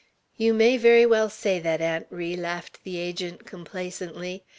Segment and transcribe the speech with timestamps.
[0.35, 4.41] "You may very well say that, Aunt Ri," laughed the Agent, complacently.